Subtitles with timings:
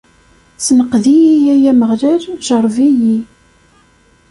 [0.65, 3.17] Senqed-iyi, ay Ameɣlal, jeṛṛeb-iyi.